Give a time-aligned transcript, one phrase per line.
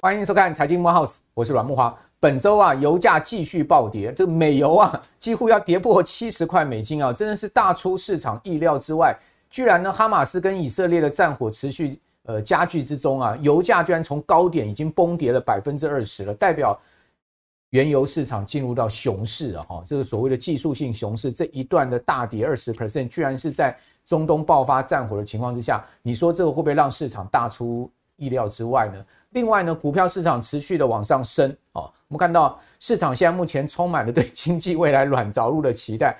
[0.00, 1.94] 欢迎收看《财经慕 House》，我是阮慕驊。
[2.18, 9.16] 本周啊，油价继续暴跌，这个美油啊，几乎要跌破七十块美金啊，真的是大出市场意料之外。
[9.48, 16.76] 居然呢，哈马斯跟以色列的战火持续呃加剧之中啊，油价居然从高点已经崩跌了百分之二十了，代表
[17.72, 19.82] 原油市场进入到熊市了哈。
[19.84, 29.04] 这个所谓的技术性熊市，这一段的大跌二十 percent，居然是在中东爆发战火的情况之下，你说这个会不会让市场大出意料之外呢？
[29.30, 31.90] 另外呢，股票市场持续的往上升哦。
[32.08, 36.18] 我们看到市场现在目前充满了对经济未来软着陆的期待，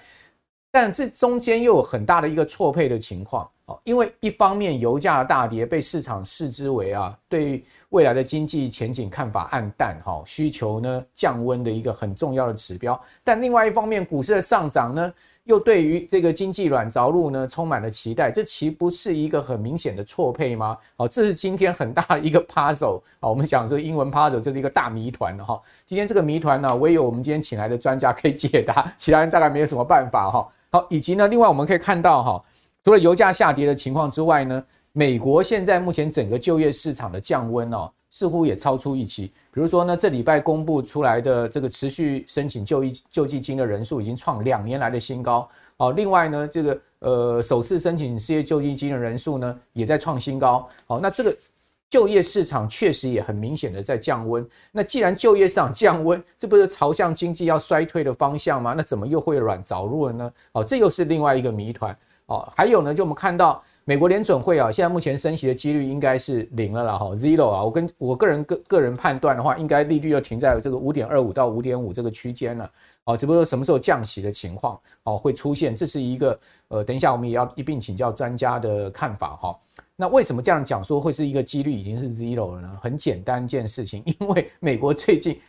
[0.71, 3.47] 但这中间又有很大的一个错配的情况
[3.85, 13.01] 因为一方面油价的大跌被市场视之为啊，对未来的经济前景看法黯淡哈，需求呢降温的一个很重要的指标。
[13.23, 15.13] 但另外一方面，股市的上涨呢，
[15.45, 20.77] 又对于这个经济软着陆呢充满了期待，这岂不是一个很明显的错配吗？
[20.97, 25.61] 好，这是今天很大的一个 puzzle 啊，我们讲这个英文 puzzle 就是一个大谜团了哈。
[25.85, 30.49] 今天这个谜团呢，唯有我们今天请来的专家可以解答，其他人大概没有什么办法哈。
[30.71, 32.43] 好，以及呢，另外我们可以看到哈，
[32.85, 37.91] 除了油价下跌的情况之外呢，美国现在目前整个就业市场的降温哦。
[38.15, 45.49] 似乎也超出预期，比如说呢，这礼拜公布出来的这个持续申请就医救济金的人数已经创两年来的新高。
[45.79, 50.69] 好，另外呢，这个呃首次申请失业救济金的人数呢也在创新高。
[50.85, 51.35] 好，那这个
[51.89, 54.47] 就业市场确实也很明显的在降温。
[54.71, 58.75] 那既然就业市场降温，这不是朝向经济要衰退的方向吗？
[58.77, 60.31] 那怎么又会软着陆了呢？
[60.53, 61.97] 好，这又是另外一个谜团。
[62.27, 63.63] 哦，还有呢，就我们看到。
[63.85, 67.65] 美国联准会啊，现在目前升息的几率应该是零了啦，哈，zero 啊。
[67.65, 72.71] 我跟我个人个个人判断的话，应该利率要停在这个五点二五到五点五这个区间了，
[73.07, 79.59] 哦，只不过什么时候降息的情况哦会出现，这是一个呃，等一下我们也要一并请教专家的看法哈。
[79.97, 82.79] 那为什么这样讲说会是一个几率已经是 zero 了呢？
[82.81, 85.41] 很简单一件事情，因为美国最近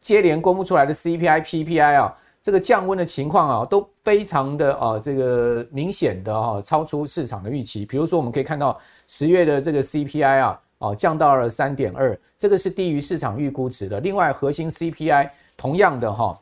[0.00, 2.14] 接连公布出来的 CPI、PPI 啊。
[2.42, 7.84] 这个降温的情况啊，都非常的啊，这个明显的啊，超出市场的预期。
[7.84, 8.78] 比如说，我们可以看到
[9.08, 14.00] 十月的这个 CPI 啊，啊降到了三点二，这个是低于市场预估值的。
[14.00, 16.40] 另外，核心 CPI 同样的哈，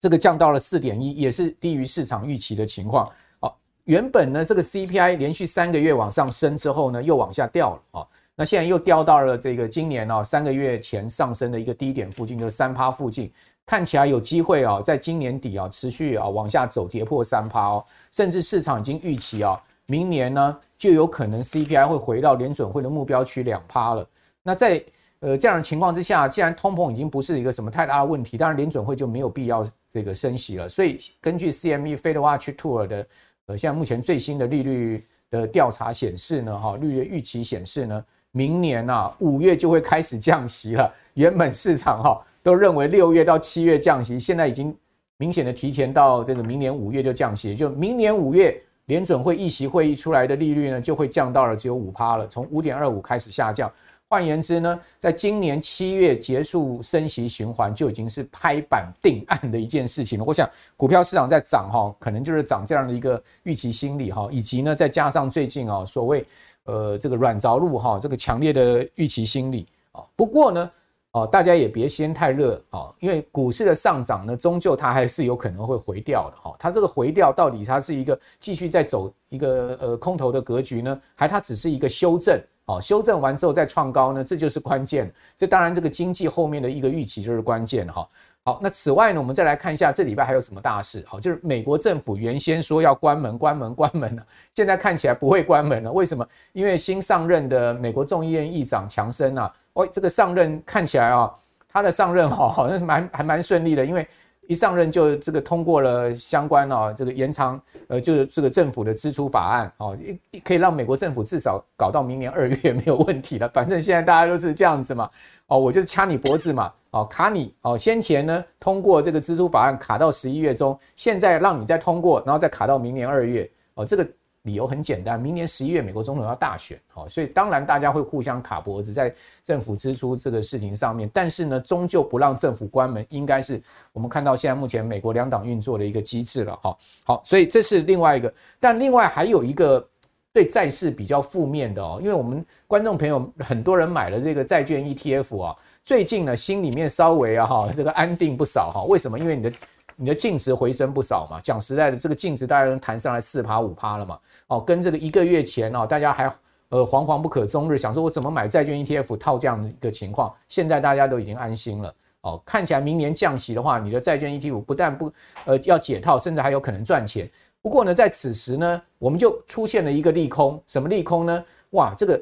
[0.00, 3.06] 这个降到了四点一，也是低于市场预期的情况。
[3.40, 3.52] 啊，
[3.84, 8.06] 原本呢，这个 CPI 连续三个月往上升之后呢，又往下掉了啊。
[8.38, 13.32] 那现在又掉到了这个今年啊三个月前上升的一个低点附近，就是三趴附近。
[13.66, 24.08] 看起来有机会啊，在今年底啊持续啊往下走，跌破三趴哦，甚至市场已经预期啊，明年呢就有可能 CPI 会回到联准会的目标区两趴了。
[24.44, 24.80] 那在
[25.18, 30.68] 呃这样的情况之下，既然通膨已经不是一个什么太大的问题，当然联准会就没有必要这个升息了。
[30.68, 33.06] 所以根据 CME Fed Watch Tour 的
[33.46, 38.02] 呃现在目前最新的利率的调查显示呢，哈利率预期显示呢，
[38.32, 40.92] 明年啊五月就会开始降息了。
[41.14, 42.24] 原本市场哈。
[42.40, 44.74] 都认为六月到七月降息，现在已经
[45.18, 53.70] 明显的提前到这个明年五月就降息，就明年五月联准会议息会议出来的利率呢，就会降到了只有五趴了，从五点二五开始下降。
[54.10, 60.24] 换言之呢，在今年七月结束升息循环，就已经是拍板定案的一件事情了。
[60.24, 66.24] 我想股票市场在涨哈，可能就是涨这样的一个预期心理哈，以及呢再加上最近啊所谓
[66.68, 70.04] 呃这个软着陆哈，这个强烈的预期心理啊。
[70.14, 70.70] 不过呢。
[71.12, 76.54] 哦，大家也别先太热啊，因为股市的上涨呢，终究它还是有可能会回调的哈。
[76.58, 82.38] 它这个回调到底它是一个继续在走一个呃空头的格局呢，还它只是一个修正？
[82.66, 85.10] 哦，修正完之后再创高呢，这就是关键。
[85.34, 88.06] 这当然这个经济后面的一个预期就是关键哈。
[88.48, 91.04] 好，那此外呢，我们再来看一下这礼拜还有什么大事？
[91.06, 94.22] 好，就是美国政府原先说要关门、关门、关门了，
[94.54, 95.92] 现在看起来不会关门了。
[95.92, 96.26] 为什么？
[96.54, 101.30] 因为新上任的美国众议院议长强森啊，哦，这个上任看起来啊，
[101.70, 104.08] 他的上任哈好像是蛮还蛮顺利的，因为。
[104.48, 109.96] 一上任就这个通过了相关哦，这个延长呃，就是这个政府的支出法案哦，
[110.42, 113.46] 可以让美国政府至少搞到明年二月没有问题了。
[113.54, 115.08] 反正现在大家都是这样子嘛，
[115.46, 117.76] 哦，我就掐你脖子嘛，哦，卡你哦。
[117.76, 124.08] 先前呢通过这个支出法案卡到十一月中，现在让你再通过，然后再卡到明年二月哦，这个。
[124.48, 129.14] 理由很简单，明年十一月美国总统要大选，好，所以当然大家会互相卡脖子在
[129.44, 133.62] 政府支出这个事情上面，但是呢，终究不让政府关门，应该是
[133.92, 136.74] 我们看到现在目前美国两党运作的一个机制了，哈，
[137.04, 139.86] 好，所以这是另外一个，但另外还有一个
[140.32, 149.18] 对债市比较负面的哦，因为我们观众朋友很多人买了这个债券 ETF 啊，最近呢心里面稍微啊哈这个安定不少哈，为什么？
[149.18, 149.52] 因为你的
[150.00, 151.40] 你的净值回升不少嘛。
[151.42, 154.18] 讲实在的，这个净值大概能弹上来四趴五趴了嘛。
[154.46, 156.32] 哦，跟这个一个月前哦，大家还
[156.68, 161.92] 呃惶惶不可终日，想说我怎么买债券 ETF 套这样的一个情况，现在大家都已经安心了。
[162.20, 165.12] 哦，看起来明年降息的话，你的债券 ETF 不但不
[165.44, 167.28] 呃要解套，甚至还有可能赚钱。
[167.60, 171.44] 不过呢，在此时呢，我们就出现了一个利空，什么利空呢？
[171.70, 172.20] 哇，这个。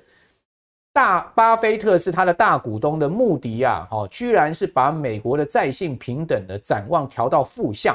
[0.96, 7.94] 大巴菲特是他的大股东的穆迪啊，哦，居然是把美国的债信平等的展望调到负向。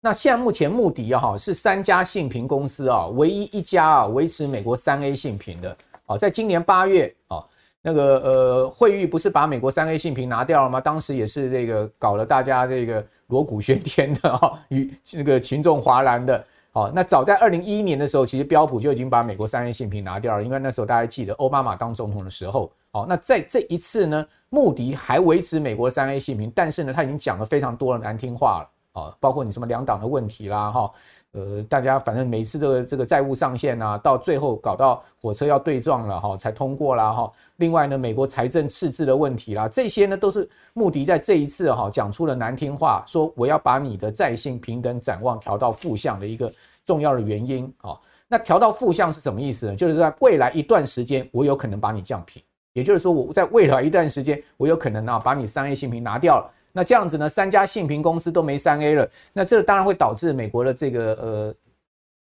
[0.00, 5.76] 那现在目前穆迪啊，哈，是三家信评公司啊，唯一一家啊维持美国三 A 信评的。
[6.06, 7.38] 哦，在今年八月啊，
[7.80, 10.80] 那个呃，惠誉不是把美国三 A 信评拿掉了吗？
[10.80, 16.44] 当时也是这个搞了大家这个锣鼓喧天的哈，与那个群众哗然的。
[16.74, 22.68] 好，那早在二零一一年的时候，其实标普就已经把美国三 A 信评拿掉了，因为那时候大家记得奥巴马当总统的时候。
[22.90, 28.70] 好，那在这一次呢，穆迪还维持美国三 A 信评，但是呢，他已经讲了非常多的难听话了。
[28.94, 30.90] 哦，包括你什么两党的问题啦，哈，
[31.34, 37.30] 呃，大家反正每次的这个债务上限啊，到最后搞到火车要对撞了哈，才通过啦哈。
[37.56, 46.52] 另外呢，美国财政赤字的问题啦，这些呢都是穆迪在这一次哈讲出了难听话，说我要把你的债信平等展望调到负向的一个
[46.86, 47.98] 重要的原因啊。
[48.28, 49.74] 那调到负向是什么意思呢？
[49.74, 52.40] 就是在未来一段时间，我有可能把你降评，
[52.74, 56.48] 也就是说我在未来一段时间，我有可能啊把你三 A 信评拿掉了。
[56.76, 61.54] 那这样子呢，三家信评公司都没三 A 了，那这当然会导致美国的这个呃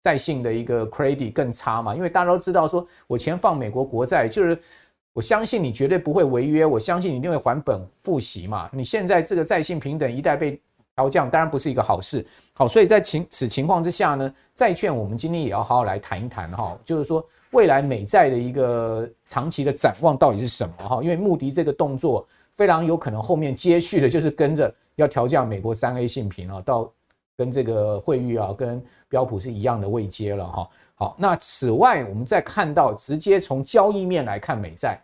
[0.02, 4.58] 债信的一个 credit 更差嘛，因为大家都知道说，我钱放美国国债，就是
[5.12, 8.70] 我相信你绝对不会违约，我相信你一定会还本付息嘛。
[8.72, 10.58] 你现在这个债信平等一旦被
[10.96, 12.26] 调降，当然不是一个好事。
[12.54, 17.22] 好，所以在情此情况之下呢，债券我们今天也要好好来谈一谈哈，就是说
[17.52, 21.04] 未来美债的一个长期的展望到底是什么哈？
[21.04, 22.26] 因为穆迪这个动作。
[22.58, 26.92] 非常有可能后面接续的就是跟着要调降美国三 A 信评啊，到
[27.38, 30.70] 跟这个惠誉啊、跟标普是一样的位阶了哈。
[30.96, 35.00] 好，那此外我们再看到直接从交易面来看美债，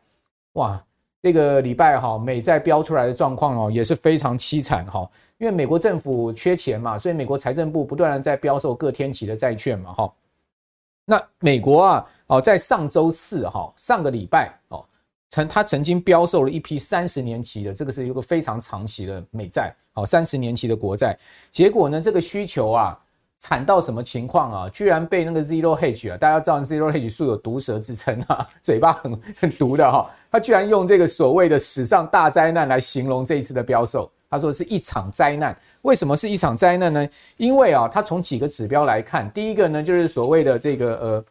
[0.54, 0.84] 哇，
[1.22, 5.08] 这个礼拜哈美债标出来的状况哦也是非常凄惨哈，
[5.38, 10.14] 因为美国政府缺钱嘛，所以美国财政部不断的在标售各天期的债券嘛哈。
[11.06, 14.84] 那美国啊哦在上周四哈上个礼拜哦。
[15.34, 21.18] 曾他曾经标售了一批三十年期的，这个是一个非常长期的美债，好，三十年期的国债。
[21.50, 22.96] 结果呢，这个需求啊，
[23.40, 24.70] 惨到什么情况啊？
[24.70, 30.08] 居然被那个 Zero Hedge 啊，大家知道 Zero Hedge 素有毒舌之称啊，嘴巴很很毒的哈。
[30.32, 35.58] 他居然用这个所谓的史上大灾难来形容这一次的标售，他说是一场灾难。
[35.82, 37.10] 为什么是一场灾难呢？
[37.38, 41.26] 因为啊，他从几个指标来看，第一个呢，就是所谓的这个呃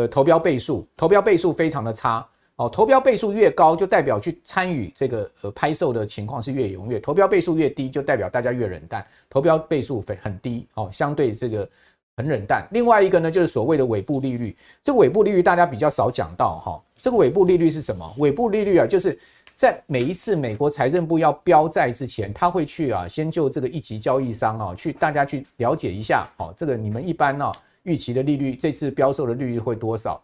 [0.00, 2.26] 呃投标倍数，投标倍数非常的差。
[2.56, 9.04] 哦，投标倍数越高，就代表去参与这个呃拍售的情况是越踊跃；投标倍数越低，就代表大家越冷淡。
[9.28, 11.68] 投标倍数非很低，哦，相对这个
[12.16, 12.64] 很冷淡。
[12.70, 14.56] 另外一个呢，就是所谓的尾部利率。
[14.84, 16.80] 这个尾部利率大家比较少讲到哈。
[17.00, 18.14] 这个尾部利率是什么？
[18.18, 19.18] 尾部利率啊，就是
[19.56, 27.52] 在每一次美国财政部要标债之前，他会去啊，先就这个一级交易商啊，去大家去了解一下，哦，这个你们一般呢
[27.82, 30.22] 预期的利率，这次标售的利率会多少？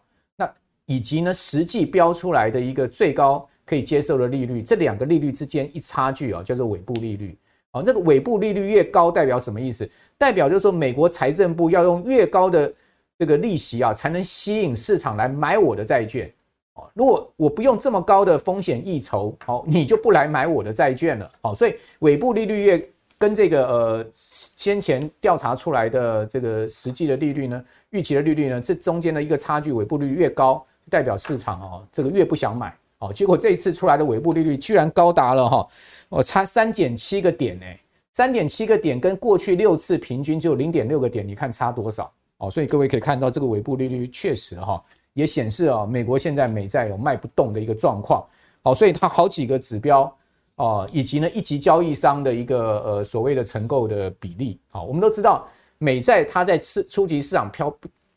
[0.91, 7.37] 以及呢，实际标出来的一个最高可以接受的利率，这两个利率之间一差距啊，叫做尾部利率。
[7.71, 9.89] 啊，那个尾部利率越高，代表什么意思？
[10.17, 12.69] 代表就是说，美国财政部要用越高的
[13.17, 16.29] 这个利息啊，才能吸引市场来买我的债券。
[16.73, 21.31] 哦，如果我不用这么高的风险溢酬，好，你就不来买我的债券了。
[21.41, 30.65] 好，所以尾部利率越跟这个呃先前调查出来的这个实际的利率呢，预期的利率呢，这中间的一个差距，尾部利率越高。
[30.91, 35.67] 代表市场哦，这个越不想买哦，结果这一次出来的尾部利率居然高达了哈，
[36.09, 37.65] 哦差三点七个点呢，
[38.11, 42.51] 三点七个点跟过去六次平均只有零点六个点，你看差多少哦？
[42.51, 44.83] 所以各位可以看到这个尾部利率确实哈，
[45.13, 48.27] 也显示啊，美国现在美债有卖不动的一个状况，
[48.63, 50.13] 哦，所以它好几个指标
[50.57, 57.73] 哦，以及呢一级交易商的一个呃所谓的承购的比例，好，我们都知道美债它在次初级市场飘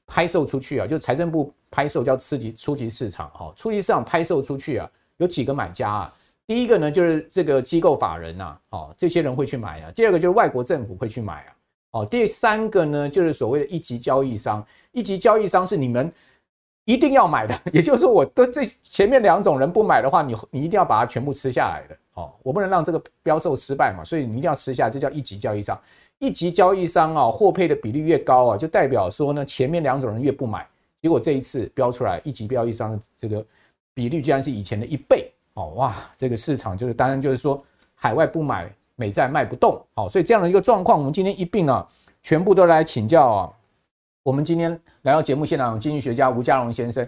[0.07, 1.51] 拍售出去啊，就财政部。
[1.75, 6.15] 拍售叫次级初级市场，哈，初级市场拍售出去啊，有几个买家啊？
[6.47, 9.91] 第一个呢，就是这个机构法人呐，哦，这些人会去买啊。
[9.91, 11.51] 第二个就是外国政府会去买啊，
[11.91, 16.13] 哦，第三个呢，就是所谓的一级交易商，一级交易商是你们
[16.85, 25.77] 一定要买的， 也就是说，我的这前面两种人不买的话，你你一定要把它全部吃下来的，哦，我不能让这个标售失败嘛，所以你一定要吃下，这叫一级交易商。
[26.21, 30.67] 一级交易商啊，获配的比例越高啊，就代表说呢，前面两种人越不买。
[31.05, 33.45] 结果这一次标出来一级标一商的这个
[33.93, 35.95] 比率居然是以前的一倍哦，哇！
[36.17, 37.63] 这个市场就是当然就是说
[37.95, 39.79] 海外不买美债卖不动。
[39.95, 41.87] 好，所以这样的一个状况，我们今天一并啊，
[42.23, 43.53] 全部都来请教啊。
[44.23, 47.07] 我们今天来到节目现场，经济学家吴家龙先生，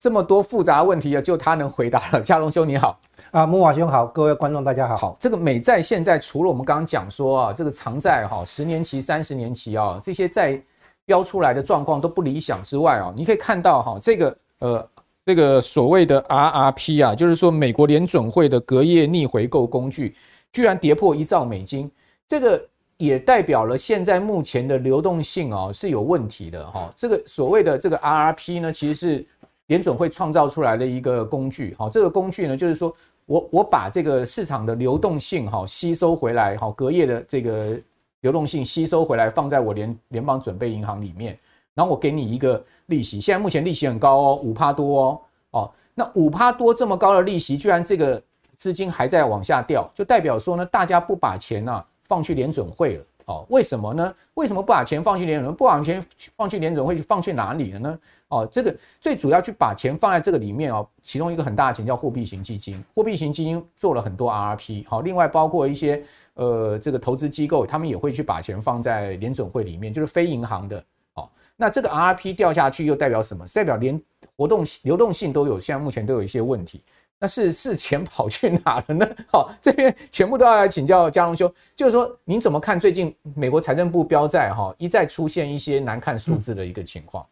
[0.00, 2.22] 这么多复杂问题啊，就他能回答了。
[2.22, 2.98] 家龙兄你好，
[3.30, 4.96] 啊，木瓦兄好，各位观众大家好。
[4.96, 10.58] 好，这个美债现在除了我们刚刚讲说啊，这个长债哈，十年期、三十年期啊，这些债
[11.04, 14.88] 标出来的状况都不理想之外啊，你可以看到哈，这个呃，
[15.24, 20.14] 这个所谓的 RRP 啊，就是说美国联准会的隔夜逆回购工具，
[20.52, 21.90] 居然跌破一兆美金，
[22.28, 22.68] 这个。
[22.96, 26.94] 也代表了现在目前的流动性啊是有问题的哈。
[26.96, 29.26] 这个所谓的这个 RRP 呢，其实是
[29.66, 31.74] 联准会创造出来的一个工具。
[31.76, 32.94] 好，这个工具呢，就是说
[33.26, 37.76] 我我把这个市场的流动性哈吸收回来，好，隔夜的这个
[38.24, 41.38] 流动性吸收回来，放在我联联邦准备银行里面，
[41.74, 43.20] 然后我给你一个利息。
[43.20, 45.20] 现在目前利息很高哦，五趴多哦。
[45.50, 48.20] 哦，那五趴多这么高的利息，居然这个
[48.56, 51.84] 资金还在往下掉，就代表说呢，大家不把钱呢。
[52.06, 54.14] 放去联准会了，哦，为什么呢？
[54.34, 55.54] 为什么不把钱放去联准？
[55.54, 56.02] 不把钱
[56.36, 57.98] 放去联准会，去放去哪里了呢？
[58.28, 60.86] 哦，这个最主要去把钱放在这个里面哦。
[61.02, 66.02] 其中一个很大的钱叫货币型基金，货币型基金做了很多 RRP，好，另外包括一些
[66.34, 73.46] 呃这个投资机构，他们也会去把钱放在联准会里面，就是非银行的，哦，那这个 RRP 掉下去又代表什么？
[73.54, 74.00] 代表连
[74.36, 76.82] 活动流动性都有，现在目前都有一些问题。
[77.20, 79.08] 那是是钱跑去哪了呢？
[79.32, 87.24] 好，这边全部都要来请教嘉龙兄，就是说您怎么看最近美国财政部标债哈一再出现一些难看数字的一个情况？
[87.24, 87.28] 嗯，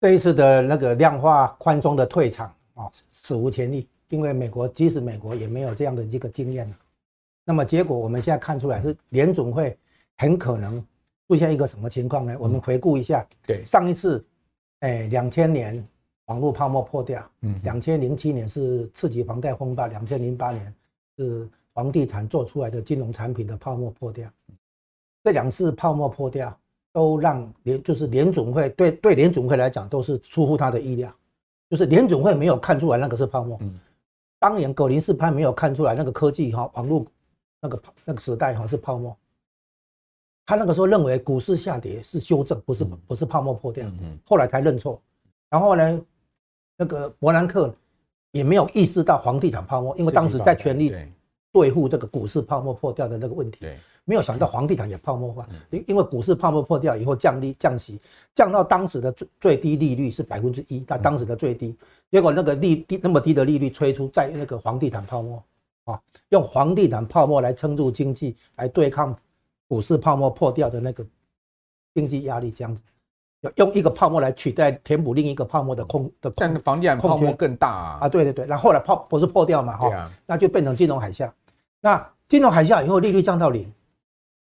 [0.00, 6.72] 这一次的那个量化宽松的退场啊，史无前例，因为美国即使美国也没有这样的一个经验。
[7.44, 9.76] 那么结果我们现在看出来是联总会
[10.16, 10.82] 很可能
[11.28, 12.34] 出现一个什么情况呢？
[12.38, 14.24] 我们回顾一下，对上一次，
[14.80, 15.86] 哎，两千年。
[16.30, 20.72] 网络泡沫破掉，嗯，两千零七年是次级房贷风暴，两千零八年
[21.18, 24.30] 是房地产做出来的金融产品的泡沫破掉，
[25.24, 26.56] 这两次泡沫破掉
[26.92, 31.12] 都让联就是联总会对对联总会来讲都是出乎他的意料，
[31.68, 33.76] 就是联总会没有看出来那个是泡沫，嗯，
[34.38, 37.04] 当年葛林斯潘没有看出来那个科技哈网络
[37.60, 39.16] 那个那个时代哈是泡沫，
[40.46, 45.02] 他那个时候认为股市下跌是修正，不是不是泡沫破掉，嗯，后来才认错，
[45.48, 46.00] 然后呢？
[46.80, 47.70] 那个伯南克
[48.30, 50.96] 也没有意识到房地产泡沫，因为当时在全力
[51.52, 53.58] 对付这个股市泡沫破掉的那个问题，
[54.06, 55.46] 没有想到房地产也泡沫化。
[55.68, 58.00] 因因为股市泡沫破掉以后降利降息，
[58.34, 61.76] 降到当时的最最低利率是百分之一，那当时的最低，
[62.10, 65.44] 结果那个利低那么低的利率吹出在那个房地产泡沫
[65.84, 69.14] 啊，用房地产泡沫来撑住经济，来对抗
[69.68, 71.04] 股市泡沫破掉的那个
[71.92, 72.82] 经济压力，这样子。
[73.56, 77.98] 用一个泡沫来取代填补另一个泡沫的空的空，但房地产泡沫更大啊！
[78.02, 81.30] 啊，对对对，然后后来泡不是破掉嘛，哈，那就变成金融海啸。
[81.80, 83.72] 那金融海啸以后利率降到零，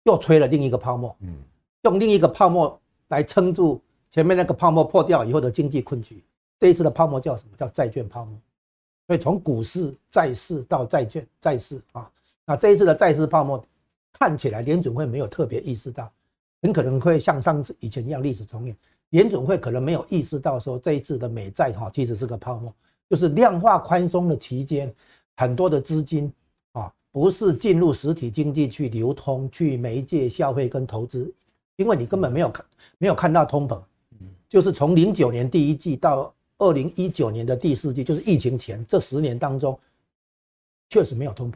[0.04, 1.34] 又吹了另一个泡沫，嗯，
[1.82, 6.24] 用另一个泡沫来撑住前面那个泡沫破掉以后的经济困局。
[6.58, 7.56] 这一次的泡沫叫什么？
[7.58, 8.34] 叫债券泡沫。
[9.06, 12.10] 所以从股市、债市到债券、债市啊，
[12.46, 13.62] 那这一次的债市泡沫
[14.12, 16.10] 看起来联准会没有特别意识到。
[16.62, 18.76] 很可能会像上次以前一样历史重演，
[19.10, 22.74] 联总会可能没有意识到说这一次的美债哈其实是个泡沫，
[23.08, 24.94] 就是量化宽松的期间，
[25.36, 26.30] 很多的资金
[26.72, 31.32] 啊不是进入实体经济去流通、去媒介消费跟投资，
[31.76, 32.66] 因为你根本没有看
[32.98, 33.80] 没有看到通膨，
[34.48, 39.78] 就是从零九年第一季到二零一九年的第四季，就是疫情前这十年当中，
[40.90, 41.54] 确实没有通膨。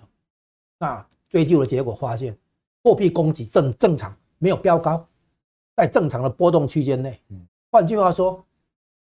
[0.78, 2.34] 那追究的结果发现，
[2.82, 4.16] 货币供给正正常。
[4.44, 5.08] 没有飙高，
[5.74, 7.18] 在正常的波动区间内。
[7.30, 8.44] 嗯，换句话说，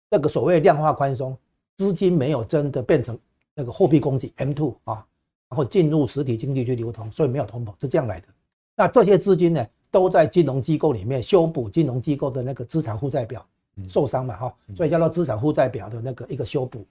[0.09, 1.37] 那个所谓量化宽松，
[1.77, 3.19] 资金没有真的变成
[3.53, 5.05] 那个货币供给 M two 啊，
[5.49, 8.29] 然后进入实体经济去流通，所以没有通膨，是这样来的。
[8.77, 13.45] 那这些资金呢，都在金融机构里面修补金融机构的那个资产负债表
[13.89, 16.87] 受伤嘛哈，所以叫做资产负债表的那个一个修补，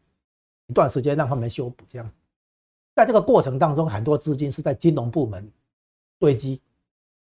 [0.68, 2.12] 一段时间让他们修补这样。
[2.98, 5.50] 在这个过程当中，很多资金是在金融部门
[6.20, 6.60] 堆积。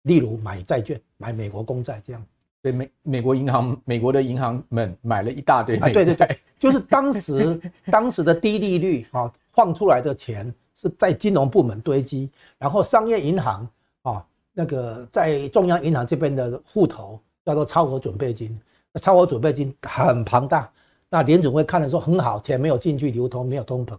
[0.07, 2.25] 例如买债券，买美国公债这样，
[2.61, 5.93] 对美美国银行，美国的银行们买了一大堆美债。
[5.93, 7.59] 对对对，就是当时
[7.91, 13.67] 当时的低利率啊，放出来的钱是在金融部门堆积，然后商业银行
[14.03, 18.57] 啊，那个在中央银行这边的户头叫做超额准备金，
[18.93, 20.69] 那超额准备金很庞大，
[21.09, 23.97] 那联准会看的时候很好，钱没有进去流通，没有通膨，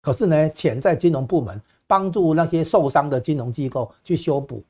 [0.00, 4.62] 可是呢，钱在金融部门帮助那些受伤的金融机构去修补。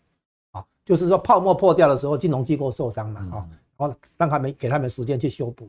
[0.87, 5.69] 就是说泡沫破掉的时候，金融机构受伤嘛，哈，然后让他们给他们时间去修补、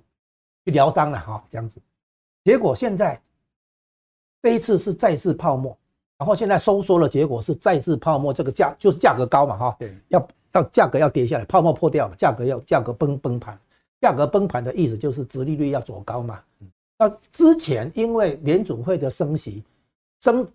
[0.63, 1.81] 去疗伤了，哈，这样子。
[2.45, 3.19] 结果现在
[4.43, 5.75] 这一次是债市泡沫，
[6.19, 13.59] 然后现在收缩的结果是债市泡沫，这个价就是价格高嘛哈，对，要要价格要跌下来，泡沫破掉了，价格要价格崩崩盘，
[13.99, 16.39] 价格崩盘的意思就是殖利率要走高嘛。
[16.99, 19.63] 那之前因为联准会的升息，
[20.21, 20.47] 升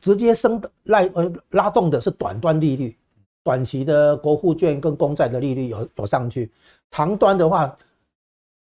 [0.00, 2.96] 直接升的拉呃拉动的是短端利率，
[3.46, 6.50] 短期的国库券跟公债的利率有有上去，
[6.90, 7.78] 长端的话。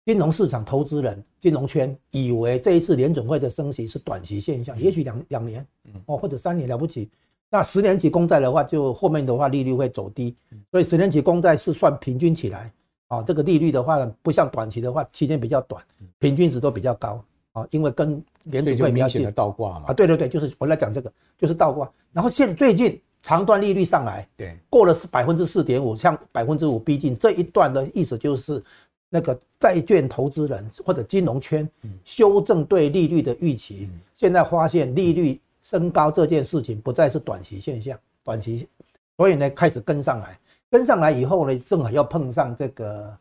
[0.06, 5.66] 金融市场投资人、金融圈以为这一次联准会的升息是短期现象，也许两两年，
[6.06, 7.10] 哦或者三年了不起。
[7.50, 10.34] 那十年期公债的话，就后面的话利率会走低，
[10.70, 12.72] 所以十年期公债是算平均起来，
[13.08, 15.84] 啊这个利率的话不像短期的话期间比较短，
[16.18, 19.88] 平均值都比较高啊，因为跟联准会比较近的倒挂嘛。
[19.88, 21.92] 啊对对对，就是我来讲这个就是倒挂。
[22.14, 28.62] 然后现最近长端利率上来，对，过了是百分之四点五，向百分之五逼近，这一段的意思就是。
[29.10, 31.66] 那个债券投资人或者金融圈
[32.04, 38.68] 修正对利率的预期，现在发现利率升高这件事情不再是短期现象，短期，
[39.16, 43.16] 所以呢开始跟上来，跟上来以后呢，正好要碰上这个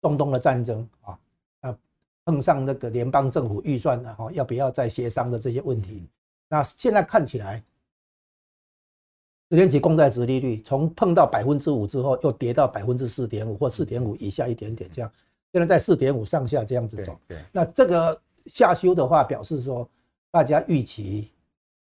[0.00, 1.18] 中东的战争啊
[1.60, 1.78] 啊，
[2.24, 6.08] 碰上那个联邦政府预算的哈，要不要再协商的这些问题，
[6.48, 7.62] 那现在看起来。
[9.52, 15.12] 十年期公债值利率从碰到百分之五之后，又跌到百分之四点五或四点五以下一点点，这样，
[15.52, 17.14] 现在在四点五上下这样子走。
[17.28, 19.86] 对，那这个下修的话，表示说
[20.30, 21.28] 大家预期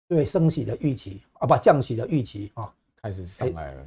[0.06, 2.70] 对升息的预期啊，不降息的预期啊，
[3.02, 3.86] 开始上来了，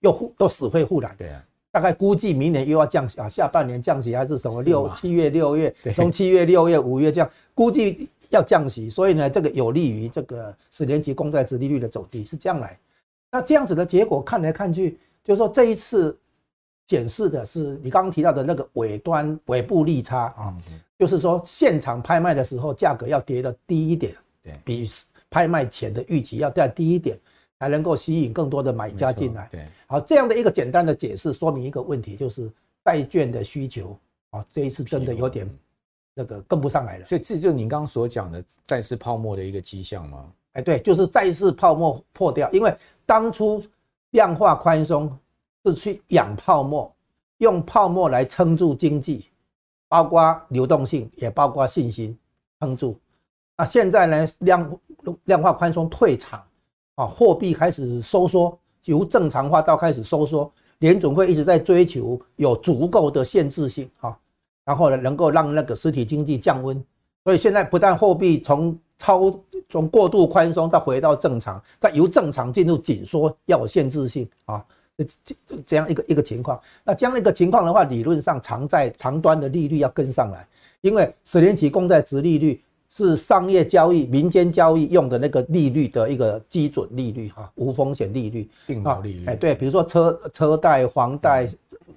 [0.00, 1.14] 又又死灰复燃。
[1.16, 12.76] 对啊，大概估计明年又要降息啊，下半年降息还是什么六七月、六月，从七月、六月、五月这样估计要降息，所以呢，这个有利于这个十年期公债殖利率的走低，是这样来。
[13.32, 16.16] 那这样子的结果看来看去，就是说这一次
[16.86, 20.54] 检视的是你刚刚提到的那个尾端尾部利差啊，
[20.98, 24.90] 就是说现场拍卖的时候价格要跌得低一点，对，比
[25.30, 27.18] 拍卖前的预期要再低一点，
[27.58, 29.48] 才能够吸引更多的买家进来。
[29.50, 32.52] 对，好，这样的一个简单的解释说明一个问题，就是
[32.84, 33.98] 债券的需求
[34.28, 35.48] 啊，这一次真的有点
[36.14, 37.06] 那个跟不上来了。
[37.06, 40.30] 所以这就是您刚刚所讲的债市泡沫的一个迹象吗？
[40.52, 42.76] 哎，对，就是债市泡沫破掉，因为。
[43.12, 43.62] 当初
[44.12, 45.14] 量化宽松
[45.66, 46.90] 是去养泡沫，
[47.36, 49.26] 用泡沫来撑住经济，
[49.86, 52.18] 包括流动性，也包括信心
[52.58, 52.98] 撑住。
[53.54, 54.78] 那现在呢，量
[55.24, 56.42] 量化宽松退场，
[56.94, 60.50] 啊，货币开始收缩，由正常化到开始收缩。
[60.78, 64.18] 联总会一直在追求有足够的限制性，啊，
[64.64, 66.82] 然后呢，能够让那个实体经济降温。
[67.24, 69.30] 所以现在不但货币从超
[69.72, 74.62] 从过度宽松到回到正常，再由正常进入紧缩，要有限制性啊，
[74.98, 76.60] 这这这样一个一个情况。
[76.84, 80.46] 那这样一个情况的话，理论上长债长端的利率要跟上来，
[80.82, 89.24] 因为十年期公债值利率是商业交易、民间交易用的那个利率的一个基准利率哈，无风险利率，定额利率。
[89.24, 91.48] 哎，对，比如说车车贷、房贷、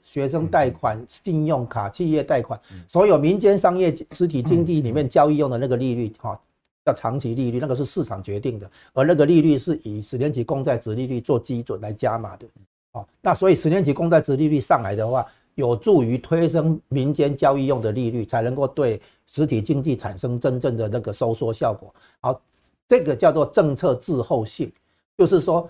[0.01, 2.57] 学生贷款、信用卡、企业贷款，
[2.87, 6.39] 所有民间商业实体经济里面交易用的那个利率哈。
[6.85, 12.45] 叫长期利率，那个是市场决定的，而那个利率是以十年期公债殖利率做基准来加码的。
[12.91, 21.91] 哦，那所以十年期公债殖利率上来的话，有助于推升民间交易用的利率，才能够对实体经济产生真正的那个收缩效果。
[22.21, 22.39] 好，
[22.87, 24.71] 这个叫做政策滞后性，
[25.17, 25.67] 就是说，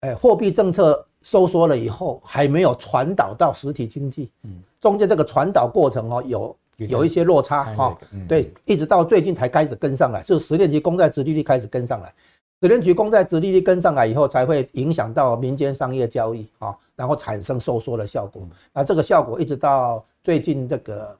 [0.00, 6.54] 哎，货币政策收缩了以后，还没有传导到实体经济，嗯，中间这个传导过程哦有。
[6.78, 12.12] 有一些落差哈，对，一直到最近才开始跟上来，就是十年期公债殖利率开始跟上来，
[12.60, 18.42] 十年期公债殖利率跟上来以后，才会影响到民间商业交易啊，然后产生收缩的效果。
[18.72, 21.16] 那这个效果一直到最近这个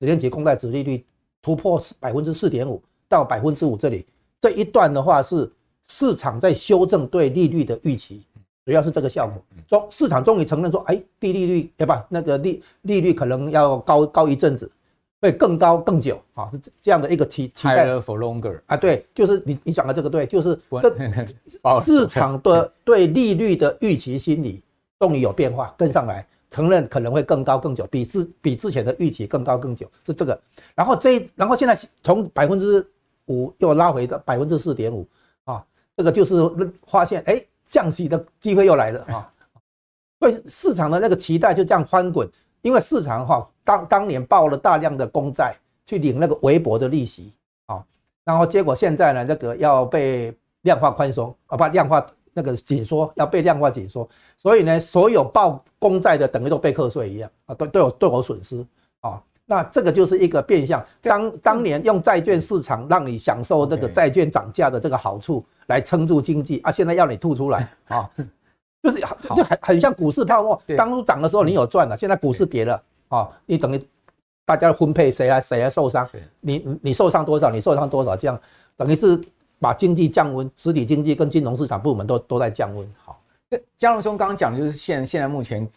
[0.00, 1.04] 十年期公债殖利率
[1.42, 4.06] 突破百分之四点五到百分之五这里，
[4.40, 5.50] 这一段的话是
[5.88, 8.24] 市场在修正对利率的预期。
[8.66, 12.06] 主要是这个效果，中市场终于承认说，哎，低利率，对吧？
[12.10, 14.70] 那个利利率可能要高高一阵子，
[15.20, 17.86] 会更高更久啊，是这样的一个期期待。
[17.86, 20.94] Higher for longer 啊，对，就是你你讲的这个对，就是这
[21.82, 24.62] 市场的对利率的预期心理
[24.98, 30.38] 终于有变化，跟上来承认可能会更高更久，比之比之前的预期更高更久，是这个。
[30.74, 32.86] 然后这然后现在从百分之
[33.26, 35.08] 五又拉回到百分之四点五
[35.44, 35.64] 啊，
[35.96, 36.34] 这个就是
[36.86, 37.42] 发现哎。
[37.70, 39.32] 降息的机会又来了啊！
[40.18, 42.28] 所以市场的那个期待就这样翻滚，
[42.60, 45.54] 因为市场哈当当年报了大量的公债
[45.86, 47.32] 去领那个微薄的利息
[47.66, 47.82] 啊，
[48.24, 52.04] 然后结果现在呢，这个要被量化宽松啊，不量化
[52.34, 54.06] 那个紧缩，要被量化紧缩，
[54.36, 58.66] 所以呢，所有报公债的等于都被课税一样啊，都都有都有损失啊。
[59.50, 68.08] 那这个就是一个变相，当当年用债券市场让你享受这个债券涨价的这个好处来撑住经济啊，现在要你吐出来 啊，
[68.80, 73.84] 就是就很很像股市泡沫，当初涨的时候你有赚了，现在股市跌了啊，你等于
[74.46, 76.06] 大家分配谁来谁来受伤，
[76.38, 78.40] 你你受伤多少，你受伤多少，这样
[78.76, 79.20] 等于是
[79.58, 82.88] 把经济降温，实体经济跟金融市场部门都都在降温。
[83.02, 83.20] 好，
[83.76, 85.68] 嘉龙兄刚刚讲的就是现现在目前。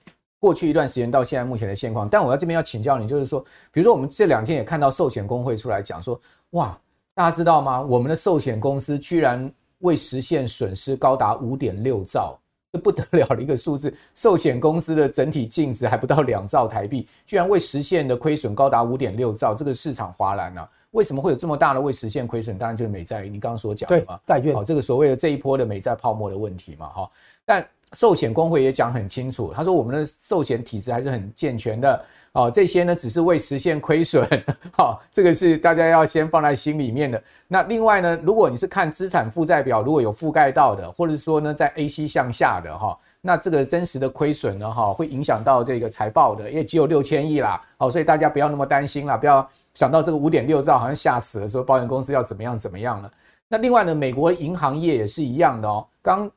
[0.43, 3.39] 过去一段时间到现在目前的现况，但我要这边要请教你，就是说，
[3.71, 6.77] 比如说我们这两天也看到寿险工会出来讲说，哇，
[7.13, 7.81] 大家知道吗？
[7.81, 12.37] 我们的寿险公司居然未实现损失高达五点六兆，
[12.73, 13.95] 这不得了的一个数字。
[14.15, 20.69] 寿险公司的整体净值还不到两兆台币，居然未实现的亏损高达五点六兆，这个市场哗然啊！
[20.91, 22.57] 为什么会有这么大的未实现亏损？
[22.57, 27.09] 当然就是美债，你刚刚所讲的嘛，债券，好，这个所谓的这一波的美债泡沫的问题嘛，哈，
[27.45, 27.65] 但。
[27.93, 34.27] 寿险公会也讲很清楚，他说我们的寿险体制还是很健全的哦，这些呢只是为实现亏损，
[34.71, 37.21] 好， 这个是大家要先放在心里面的。
[37.47, 53.11] 那另外呢，如果你是看资产负债表，如果有覆盖到的，或者说呢在 AC 向下的哈，那这个真实的亏损呢哈，会影响到这个财报的，因为只有六千亿啦，好，所以大家不要那么担心啦，不要想到这个五点六兆好像吓死了，说保险公司要怎么样怎么样了。
[53.47, 56.31] 那另外呢，美国银行业也是一样的哦，刚。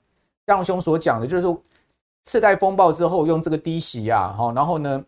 [0.47, 1.61] 让兄所讲的，就是说
[2.23, 5.05] 次贷风暴之后，用这个低息啊，好，然后呢，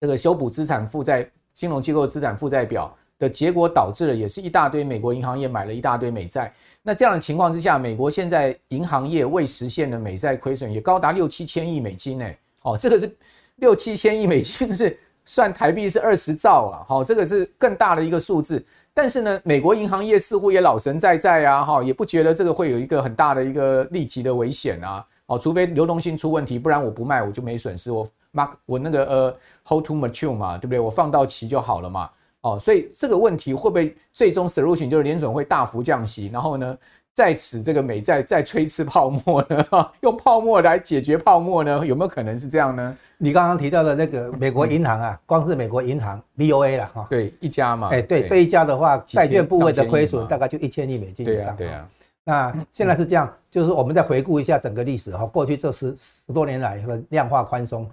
[0.00, 6.52] 这个修补资产负债、金融机构资产负债表的结果，导致了也是一大堆美国银行业买了一大堆美债。
[6.82, 12.26] 那这样的情况之下，美国现在银行业未实现的美债亏损也高达六七千亿美金呢。
[12.60, 13.16] 好，这个是
[13.56, 16.84] 六七千亿美金，是算台币是二十兆啊。
[16.88, 18.64] 好，这个是更大的一个数字。
[19.00, 30.80] 但是呢，美国银行业似乎也老神在在啊，哈，也不觉得这个会有一个很大的一个立即的危险啊，哦，除非流动性出问题，不然我不卖我就没损失，我 mark 我那个呃 hold to mature 嘛，对不对？
[30.80, 36.76] 我放到期就好了嘛，哦，所以这个问题会不会最终 solution 就是联准会大幅降息，然后呢？
[37.18, 39.90] 在此，这个美债再吹一次泡沫呢？
[40.02, 41.84] 用泡沫来解决泡沫呢？
[41.84, 42.96] 有没有可能是这样呢？
[43.16, 51.56] 你刚刚提到的那个美国银行啊，光是美国银行 BOA 了哈，对，一家嘛，哎，对，这一家的话，债券部位的亏损大概就一千亿美金以上。
[51.56, 51.90] 对啊，
[52.22, 57.84] 那现在是这样，就是我们再回顾一下整个历史哈，过去这十十多年来的量化宽松，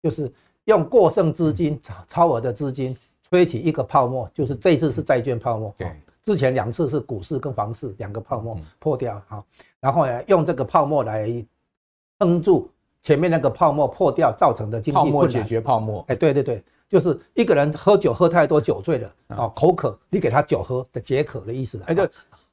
[0.00, 0.30] 就是
[0.66, 2.96] 用过剩资金、超超额的资金
[3.28, 5.74] 吹起一个泡沫，就是这一次是债券泡沫。
[5.76, 5.90] 对。
[6.26, 9.46] 之前两次是股市跟房市两个泡沫破掉，好，
[9.78, 11.32] 然后呢，用这个泡沫来
[12.18, 12.68] 撑住
[13.00, 15.12] 前面那个泡沫破掉造成的经济困难。
[15.12, 21.80] 泡沫解决泡沫，哎，对对对，就是一个人喝酒喝太多酒醉了啊，口渴，你给他酒喝的解渴的意思。
[21.86, 22.04] 哎，就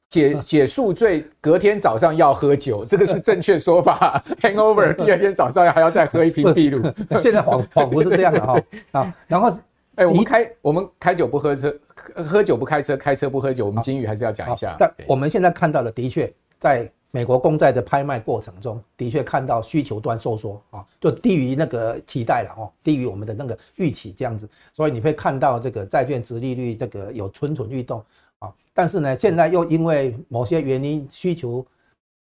[0.08, 4.22] 解解宿醉，隔天早上要喝酒， 这个是正确说法。
[4.40, 6.80] Hangover，第二天早上还要再喝一瓶 秘鲁。
[7.20, 8.56] 现在仿仿佛是这样的哈
[8.92, 9.52] 啊，然后。
[9.96, 11.74] 哎，我们开我们开酒不喝车，
[12.16, 13.66] 喝酒不开车，开车不喝酒。
[13.66, 14.76] 我们金宇还是要讲一下。
[14.78, 24.48] 但我们现在看到的，的确在美国公债的拍卖过程中，的确看到需求端收缩啊，就低于那个期待了哦，低于我们的那个预期这样子。
[24.72, 28.04] 所以你会看到这个债券值利率这个有蠢蠢欲动
[28.40, 28.52] 啊。
[28.72, 31.64] 但是呢，现在又因为某些原因，需求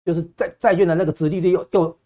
[0.04, 1.98] 就是债债券的那个值利率又又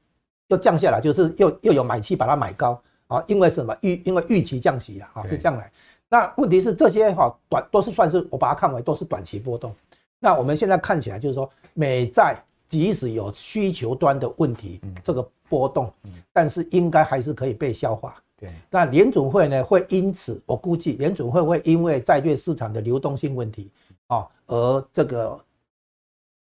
[0.49, 2.81] 又降下来，就是又又有买气把它买高。
[3.07, 4.01] 啊，因为什么预？
[4.03, 5.71] 因为预期降息了，啊，是这样来。
[6.09, 9.75] 那问题是这些哈短都是算是我把它看为都是短期波动。
[10.19, 12.35] 那我们现在看起来就是说，美债
[12.67, 15.91] 即使有需求端的问题，这个波动，
[16.31, 18.15] 但是应该还是可以被消化。
[18.37, 18.49] 对。
[18.69, 23.71] 那联准会呢，会因此我估计联准会会因为债券市场的流动性问题
[24.07, 25.39] 啊，而这个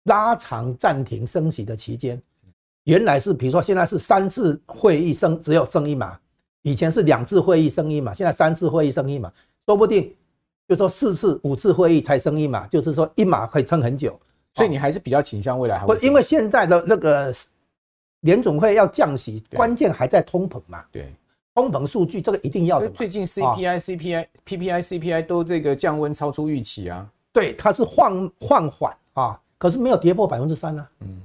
[0.04, 2.20] 拉长暂停升息的期间。
[2.84, 6.18] 原来是比如说现在是三次会议升只有升一码。
[6.66, 9.32] 以前是两次会议升一码，现在三次会议升一码，
[9.66, 10.12] 说不定
[10.66, 14.18] 就说四次、五次会议才升一码，就是说一码可以撑很久。
[14.52, 15.94] 所以你还是比较倾向未来还会？
[15.94, 17.32] 不，因为现在的那个
[18.22, 20.84] 联总会要降息，关键还在通膨嘛。
[20.90, 21.14] 对，
[21.54, 22.88] 通膨数据这个一定要的。
[22.88, 27.08] 最近 CPI、CPI、PPI、CPI 都这个降温超出预期啊。
[27.32, 30.90] 对，它是放放缓啊，可是没有跌破百分之三啊。
[30.98, 31.22] 嗯。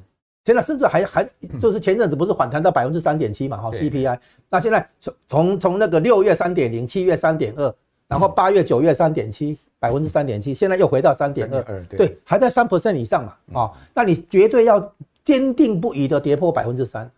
[0.52, 1.26] 现在甚至还还
[1.58, 3.56] 就是前阵子不是反弹到百分之三点七嘛？
[3.56, 4.20] 哈，CPI。
[4.50, 7.74] 那现在从从从那个六月三点零，七月三点二，
[8.10, 13.62] 然后八月九月三点七，百分之三点七，现在又回到三点二，对，还在三 percent 以上嘛？
[13.62, 17.10] 啊，那你绝对要坚定不移的跌破百分之三，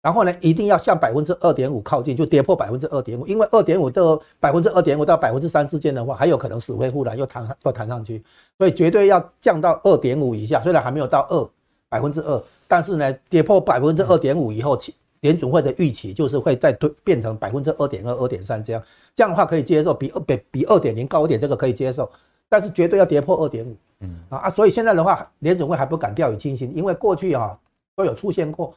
[0.00, 8.24] 然后呢，一定要向百分之二点五靠近，就跌破百分之二点五，因为二点五到百分之二点五到百分之三之间的话，还有可能死灰复燃又弹又弹上去，
[8.56, 11.46] 所以绝对要降到二点五以下，虽然还没有到二
[11.90, 12.42] 百分之二。
[12.68, 14.78] 但是呢，跌破百分之二点五以后，
[15.20, 18.82] 联准会的预期就是会再推变成百分之二点二、二点三这样，
[19.16, 22.08] 这样的话可以接受，比二比比二点零高一点，这个可以接受，
[22.48, 23.74] 但是绝对要跌破二点五。
[24.00, 27.58] 嗯啊啊，所以现在的话，联准会还不敢掉以轻心，因为过去啊
[27.96, 28.72] 都有出现过，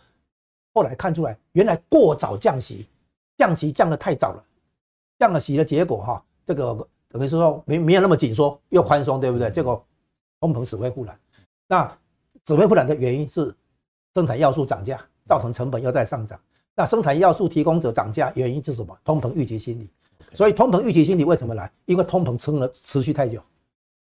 [0.73, 2.87] 后来看出来原来过早降息，
[3.37, 4.43] 降息降得太早了，
[5.19, 6.75] 降了息的结果哈，这个
[7.09, 9.51] 等于是说没没有那么紧缩，又宽松，对不对？
[9.51, 9.85] 结果
[10.39, 11.15] 通膨死灰复燃，
[11.67, 11.97] 那
[12.45, 13.53] 死灰复燃的原因是
[14.13, 14.99] 生产要素涨价。
[15.27, 16.37] 造成成本又在上涨，
[16.75, 18.97] 那生产要素提供者涨价原因是什么？
[19.05, 19.87] 通膨预期心理。
[20.33, 21.71] 所以通膨预期心理为什么来？
[21.85, 23.39] 因为通膨撑了持续太久，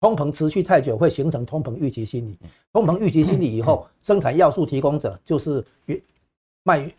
[0.01, 2.37] 通膨持续太久会形成通膨预期心理。
[2.73, 5.99] 通膨预期心理以后，生产要素提供者就是原
[6.65, 6.93] 卖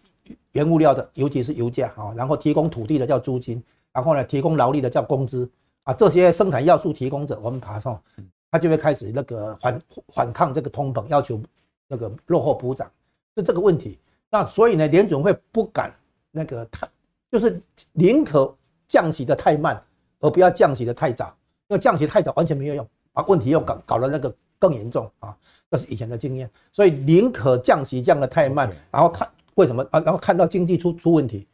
[0.54, 5.48] 原物料的，尤其是油价啊，然后提供土地的叫租金，然后呢提供劳力的叫工资
[5.84, 8.02] 啊，这些生产要素提供者我们爬上，
[8.50, 11.39] 他就会开始那个反反抗这个通膨，要求
[11.88, 12.91] 那个落后补涨，
[13.36, 14.00] 是这个问题。
[14.32, 15.93] 那所以呢，联准会不敢
[16.32, 16.88] 那个太，
[17.32, 17.62] 就是
[17.93, 18.54] 宁可
[18.88, 19.82] 降息的太慢，
[20.19, 21.34] 而不要降息的太早，
[21.67, 25.38] 因为降息太早完全没有用，把问题又搞搞得那个更严重啊，
[25.69, 31.48] 这是以前的经验，所以宁可降息降的太慢，然后看为什么啊，然后看到经济出出问题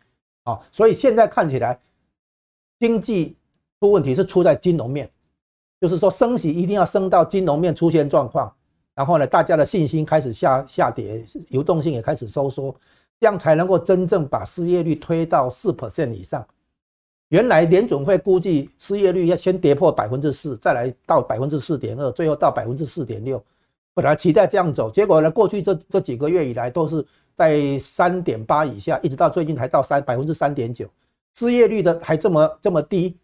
[0.44, 1.80] 啊，所以现在看起来
[2.80, 3.36] 经济
[3.80, 5.12] 出问题是出在金融面，
[5.80, 8.52] 就是说升息一定要升到金融面出现状况。
[9.02, 12.72] 然后呢，大家的信心开始下下跌，流动性也开始收缩，
[13.20, 16.46] 这样才能够真正把失业率推到四 percent 以上。
[17.30, 23.44] 原来联总会估计失业率要先跌破百分之四，再来到百分之四点二，最后到百分之四点六。
[23.96, 27.04] 本来期待这样走，结果呢，过去这这几个月以来都是
[27.36, 30.88] 在三点八以下，一直到最近才到三百分之三点九，
[31.34, 33.18] 失业率的还这么这么低，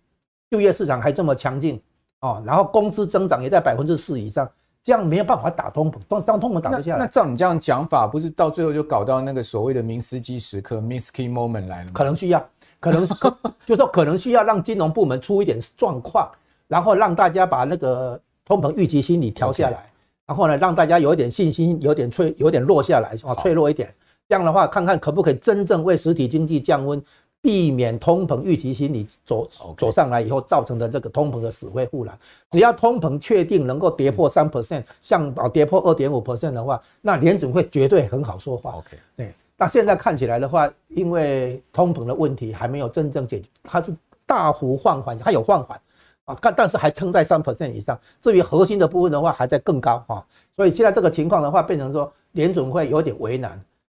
[0.50, 1.80] 就业市场还这么强劲
[2.18, 4.50] 啊，然后工资增长也在百分之四以上。
[4.88, 7.00] 这样没有办法打通膨，当当通膨打不下来。
[7.00, 11.92] 那照你这样讲法，不是到最后就搞到那个所谓的明斯基时刻 （Minsky moment） 来了吗？
[11.94, 13.06] 可能需要，可能
[13.68, 16.32] 就是说可能需要让金融部门出一点状况，
[16.70, 19.92] 然后让大家把那个通膨预期心理调下来，
[20.26, 23.94] 然后呢，让大家有一点信心，有点脆，有点落下来啊，脆弱一点。
[24.30, 27.04] 这样的话，看看可不可以真正为实体经济降温。
[27.48, 32.20] 避免通膨预期心理走走上来以后造成的这个通膨的死灰复燃。
[32.52, 38.72] 只要通膨确定能够跌破三 percent，像啊跌破二点五 percent 的话，那联准会绝对很好说话。
[38.72, 39.34] OK，对。
[39.56, 45.80] 那现在看起来的话，因为通膨的问题还没有真正解决，它是大幅放缓，它有放缓
[46.26, 47.98] 啊，但但是还撑在三 percent 以上。
[48.20, 50.22] 至于核心的部分的话，还在更高啊。
[50.54, 53.58] 所以现在这个情况的话，变成说联准会有点为难。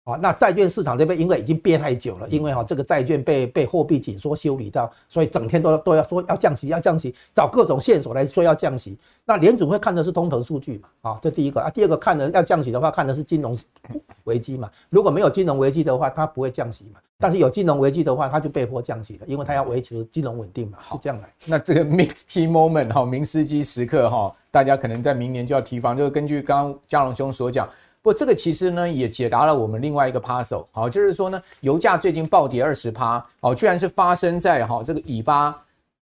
[0.09, 8.97] 啊，那债券市场这边因为已经憋太久了，因为哈这个债券被被货币紧缩修理到，所以整天都都要说要降息，要降息，找各种线索来说要降息。
[9.27, 11.11] 那联准会看的是通膨数据嘛？
[11.11, 13.55] 啊，这第一个啊，第二个看的要降息的话，看的是金融
[14.25, 14.71] 危机嘛。
[14.89, 16.99] 如果没有金融危机的话，它不会降息嘛。
[17.19, 20.79] 但是有金融危机的话，它就被迫降息了，因为它要维持金融稳定嘛。
[20.91, 21.29] 是这样来。
[21.45, 25.95] 那这个 Minsky moment 哈，明斯基时刻哈，大家可能在明年就要提防。
[25.95, 27.69] 就是根据刚刚嘉龙兄所讲。
[28.09, 35.55] 不过这个其实呢，也解答了我们另外一个趴手好，就是说呢，油价最近暴跌二十趴，哦，居然是发生在哈这个以巴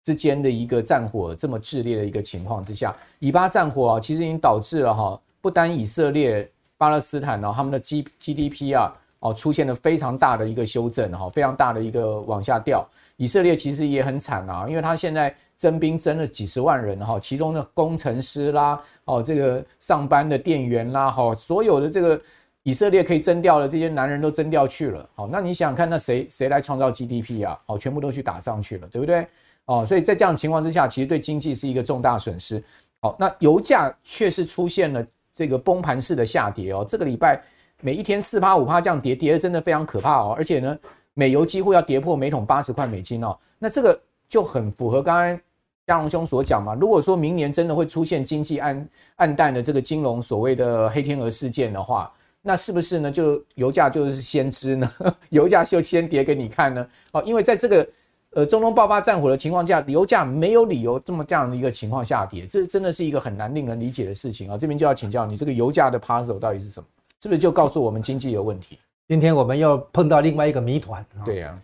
[0.03, 6.45] 之间的一个战火这么炽烈的一个情况之下，以巴战火啊，其实已经导致了哈，不单以色列、
[6.77, 12.86] 巴勒斯坦呢，他们的 G GDP 啊，哦，出现了非常大的一个修正，哈，非常大的一个往下掉。
[13.15, 22.19] 以色列其实也很惨啊，因为他现在征兵征了几十万人哈，其中的工程师啦，哦，这个上班的店员啦，哈，所有的这个
[22.63, 27.57] 以色列可以征调的这些男人都征调去了，好，那你想想看，那谁谁来创造 GDP 啊？
[27.65, 29.25] 好，全部都去打上去了，对不对？
[29.67, 32.62] 哦，所以在这样的情况之下，其实对经济是一个重大损失。
[32.99, 37.41] 好，那油价却是出现了这个崩盘式的下跌哦，这个礼拜
[37.81, 40.77] 每一天四趴五趴这样跌，跌的真的非常可怕哦，而且呢。
[41.15, 45.39] 美油几乎要跌破每桶八十块美金哦，那这个就很符合刚刚
[45.86, 46.73] 佳龙兄所讲嘛。
[46.73, 53.12] 如果说明年真的会出现经济暗暗淡的这个金融所谓的黑天鹅事件的话，那是不是呢？
[53.12, 54.91] 就油价就是先知呢？
[55.29, 56.88] 油价就先跌给你看呢？
[57.12, 57.88] 哦，因为在这个
[58.31, 64.57] 呃中东爆发战火的情况下，油价没有理由这么这样的一个情况下跌，这真的是一个很难令人理解的事情啊。
[64.57, 66.88] 这边就要请教你，这个油价的 puzzle 到底是什么？
[67.23, 68.77] 是不是就告诉我们经济有问题？
[69.07, 71.57] 今天我们又碰到另外一个谜团，对呀，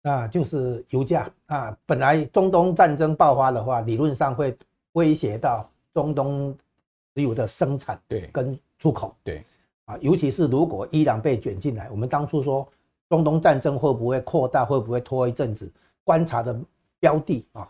[0.00, 1.76] 那就是油价啊。
[1.84, 4.56] 本来中东战争爆发的话，理论上会
[4.92, 6.56] 威胁到中东
[7.14, 9.44] 石油的生产对跟出口对
[9.84, 12.66] 啊，尤其是如果伊朗被卷进来，我们当初说
[13.10, 15.70] 中东战争会不会扩大，会不会拖一阵子？
[16.02, 16.58] 观察的
[16.98, 17.68] 标的啊，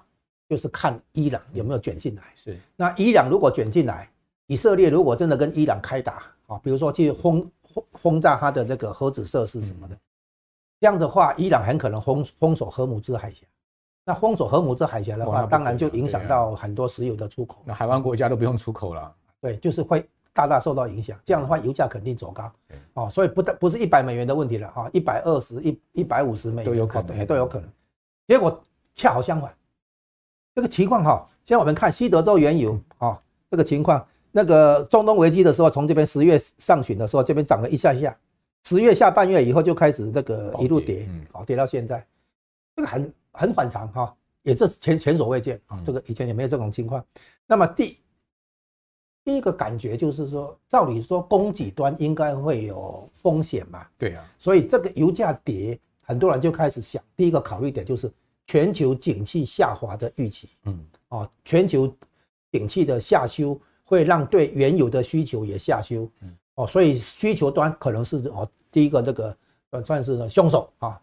[0.49, 2.23] 就是看伊朗有没有卷进来。
[2.37, 4.09] 是，那伊朗如果卷进来，
[4.47, 7.51] 以色列如果真的跟伊朗开打啊，比如说去轰。
[7.91, 9.99] 轰炸它的这个核子设施什么的，
[10.79, 13.45] 这样的话，伊朗很可能封封锁荷姆兹海峡。
[14.05, 17.57] 那封锁荷姆兹海峡的话，当然就影响到很多石油的出口。
[17.65, 19.13] 那海湾国家都不用出口了。
[19.41, 21.19] 对，就是会大大受到影响。
[21.25, 22.53] 这样的话，油价肯定走高。
[22.93, 27.69] 哦，所以不但不是一百美元的问题了哈，一百二十一一百五十美元都有可能，都有可能。
[28.29, 28.63] 结果
[28.95, 29.53] 恰好相反，
[30.55, 34.07] 这个情况哈，现在我们看西德州原油啊，这个情况。
[34.37, 38.19] 那个中东危机的时候，从这边十月上旬的时候，这边涨了一下下，
[38.65, 42.05] 十月下半月以后就开始那个一路跌，好跌到现在，
[42.75, 47.05] 这个很很反常哈，也是前前所未见啊，这个以前也没有这种情况。
[47.47, 47.97] 那么第
[49.23, 58.13] 第一个感觉就是说，照理说供给端应该会有风险嘛，对啊，所以这个油价跌，很多人就开始想，第一个考虑点就是
[58.49, 61.87] 全球景气下滑的预期，嗯，啊，全球
[62.51, 63.57] 景气的下修。
[63.85, 66.09] 会让对原油的需求也下修，
[66.55, 69.37] 哦，所以需求端可能是哦，第一个这个
[69.71, 71.01] 算算是凶手啊，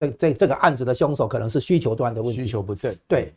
[0.00, 3.32] 这这这个案子的凶手可能是需求端的问题，需求不振，对。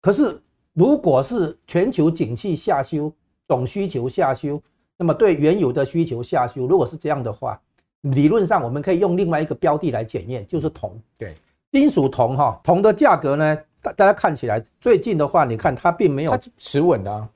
[0.00, 0.40] 可是
[0.72, 3.12] 如果是全球景气下修，
[3.46, 4.60] 总需求下修，
[4.96, 7.60] 那么对原油的需求下修，如果是这样的话，
[8.02, 11.36] 理论上我们可以用另外一个标的来检验，就是铜，对，
[11.70, 13.58] 金属铜哈，铜的价格呢？
[13.88, 17.28] 大大家看起来最近的话，你看它并没有持稳的，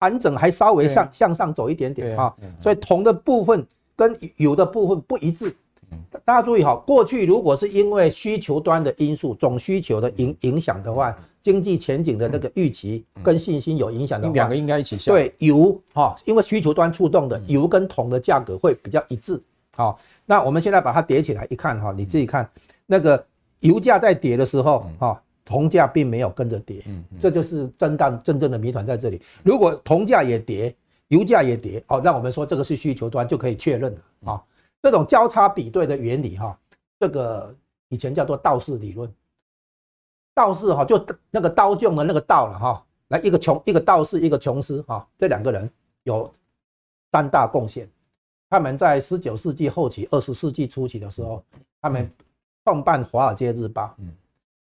[0.00, 5.54] 盘整还稍微向向上走一点点啊，所以铜的部分跟油的部分不一致。
[6.24, 15.12] 大家注意哈，过去如果是因为需求端的因素、总需求的影影响的话，经济前景的那个预期跟信心有影响的话，两个应该一起下。
[15.12, 19.40] 对油哈，因为需求端触动的油跟铜的价格会比较一致。
[19.76, 22.48] 好，那我们现在把它叠起来一看哈，你自己看
[22.86, 23.24] 那个
[23.60, 25.22] 油价在跌的时候哈。
[25.46, 29.22] 铜价并没有跟着跌，嗯，这就是震荡真正的谜团在这里。
[29.44, 30.74] 如果铜价也跌，
[31.06, 34.42] 油价也跌，哦，那我们说这个是需求端就可以确认了啊。
[34.82, 36.58] 这种交叉比对的原理哈，
[36.98, 37.54] 这个
[37.88, 39.08] 以前叫做道氏理论。
[40.34, 45.70] 道士哈就那个刀匠的那个道了哈，来一个穷一个道士一个琼斯哈，这两个人
[46.02, 46.30] 有
[47.12, 47.88] 三大贡献。
[48.50, 51.42] 他们在十九世纪后期、二十世纪初期的时候，
[51.80, 52.10] 他们
[52.64, 53.96] 创办《华尔街日报》。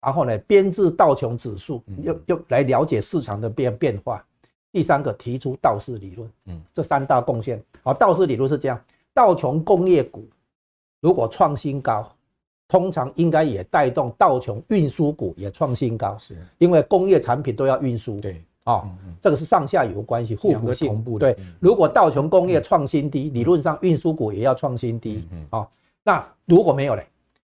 [0.04, 4.24] 然后呢，编制道琼指数，又又来了解市场的变变化。
[4.70, 7.62] 第三个提出道氏理论，嗯，这三大贡献。
[7.82, 8.78] 好，道氏理论是这样：
[9.14, 10.26] 道琼工业股
[11.00, 12.12] 如果创新高，
[12.66, 18.16] 通常应该也带动道琼运输股也创新高，是，因为工业产品都要运输。
[18.18, 18.88] 对，啊，
[19.20, 21.04] 这个是上下游关系，互补性。
[21.18, 25.26] 对，如果道琼工业创新低，理论上运输股也要创新低。
[25.50, 25.66] 啊，
[26.02, 27.06] 那如果没有嘞？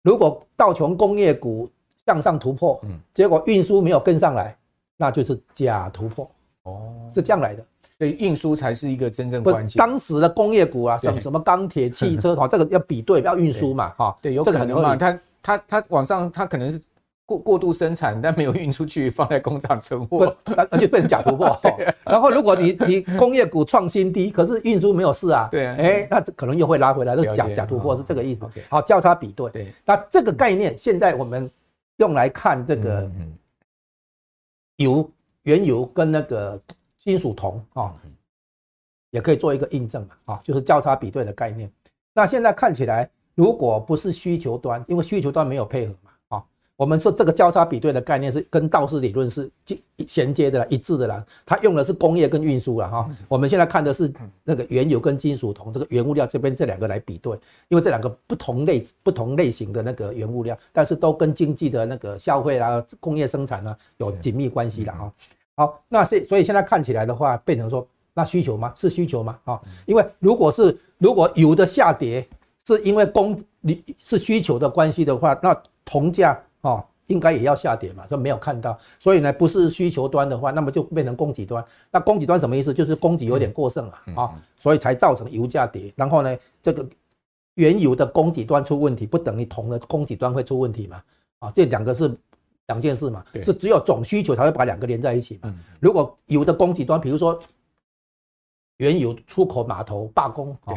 [0.02, 1.70] 如果道琼工业股
[2.10, 4.56] 向上突破，嗯，结果运输没有跟上来，
[4.96, 6.28] 那就是假突破。
[6.64, 7.64] 哦，是这样来的。
[7.98, 9.78] 所以运输才是一个真正关键。
[9.78, 16.80] 当时的工业股啊，什什么钢铁、汽车， 哈，这个要比对，要运输嘛，哈，对，有可能嘛，它它它往上，它可能是
[17.24, 21.56] 过过度生产，但没有运出去，放在工厂存货，那就变成假突破。
[22.04, 28.42] 然后如果你你工业股创新低，可是运输没有事啊，对啊，哎，那可能又会拉回来，是假假突破，是这个意思。
[28.68, 31.50] 好，交叉比对，对，那这个概念现在我们。
[32.00, 33.10] 用来看这个
[34.76, 35.08] 油、
[35.42, 36.60] 原油跟那个
[36.96, 37.94] 金属铜啊，
[39.10, 41.70] 也可以做一个印证嘛啊，就是交叉比对的概念。
[42.14, 46.09] 那现在看起来，如果不是需求端，因为需求端没有配合嘛。
[46.80, 49.50] 我们说这个交叉比对的概念是跟道氏理论是
[50.08, 51.22] 衔接的啦，一致的啦。
[51.44, 53.06] 它用的是工业跟运输了哈。
[53.28, 54.10] 我们现在看的是
[54.44, 57.38] 那个原油跟金属铜这个原物料这边这两个来比对，
[57.68, 65.12] 因为这两个不同类不同类型的那个原物料，但是都跟经济的那个消费啊、工业生产啊有紧密关系的哈。
[65.56, 68.72] 好，那是所以现在看起来的话，变成说那需求吗？
[68.74, 69.38] 是需求吗？
[69.44, 72.26] 啊，因为如果是如果油的下跌
[72.66, 76.42] 是因为供你是需求的关系的话，那铜价。
[76.62, 81.64] 哦，应该也要下跌嘛，就没有看到，所以呢，不是需求端的话，那么就变成供给端。
[81.90, 82.72] 那供给端什么意思？
[82.72, 85.92] 就是供给有点过剩了啊，所以才造成油价跌。
[85.96, 86.86] 然后呢，这个
[87.54, 91.02] 原油的供给端出问题，不等于铜的供给端会出问题嘛？
[91.40, 92.14] 啊，这两个是
[92.66, 95.52] 两件事嘛，是只有总需求才会把两个连在一起嘛。
[95.80, 97.40] 如果有的供给端，比如说
[98.76, 100.74] 原油出口码头罢工啊，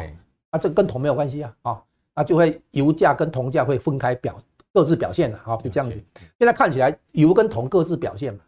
[0.50, 1.82] 那这跟铜没有关系啊，啊，
[2.14, 4.36] 那就会油价跟铜价会分开表。
[4.74, 5.96] 各自表现了，好，就这样子。
[6.36, 8.40] 现在看起来油跟铜各自表现嘛，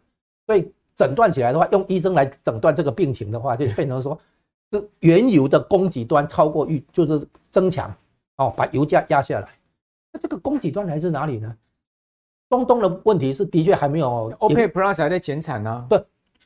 [0.45, 4.19] 所以诊断起来的话，用医生来诊断这个病情的话，就变成说，
[4.73, 7.89] 是原油的供给端超过预，就是增强，
[8.35, 9.47] 哦，把油价压下来。
[10.11, 11.55] 那这个供给端来自哪里呢？
[12.49, 15.97] 中东的问题是的确还没有，OPEC Plus 还在减产呢，不，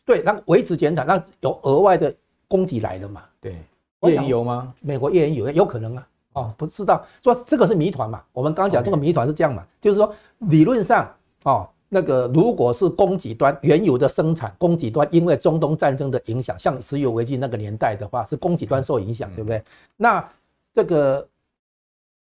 [0.05, 2.13] 对，那维持减产，那有额外的
[2.47, 3.23] 供给来了嘛？
[3.39, 3.53] 对，
[4.01, 4.71] 页岩油吗？
[4.79, 6.07] 美国页岩油有可能啊。
[6.33, 8.23] 哦，不知道说这个是谜团嘛？
[8.31, 9.65] 我们刚刚讲这个谜团是这样嘛？
[9.81, 11.13] 就是说理论上
[11.43, 19.61] 哦，那个如果是供给端原油的生产，供给端因为中东战争的影响，像石油危机那个年代的话，是供给端受影响，对不对？
[19.97, 20.25] 那
[20.73, 21.27] 这个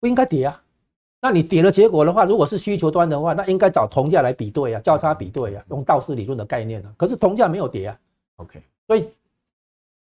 [0.01, 0.61] 不应该跌啊？
[1.23, 6.93] 那你跌了结果的话，如果是需求端的话，那应该找铜价来比对啊，交叉比对啊，用道氏理论的概念啊。
[6.97, 7.99] 可是铜价没有跌啊
[8.37, 9.03] ，OK，所以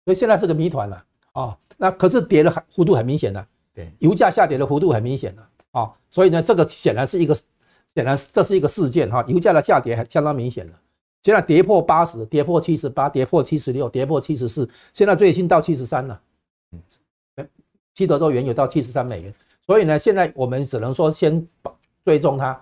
[0.05, 1.57] 所以现在是个谜团了啊。
[1.77, 3.47] 那可是跌的幅度很明显的。
[3.77, 7.35] 对，油价下跌的幅度很明显了啊，所以呢，这个显然是一个，
[7.93, 10.73] 显然这是一个事件哈，油价的下跌还相当明显了，
[11.21, 16.19] 现在跌破八十，跌破七十八，跌破七十六，跌破七十四，现在最新到七十三了，
[16.71, 17.47] 嗯，
[17.93, 19.31] 西德州原油到七十三美元，
[19.63, 21.47] 所以呢，现在我们只能说先
[22.03, 22.59] 追踪它，